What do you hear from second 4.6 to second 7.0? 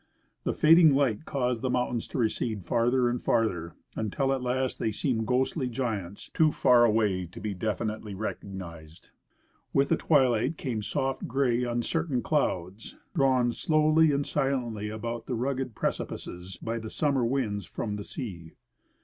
they seemed ghostly giants, too far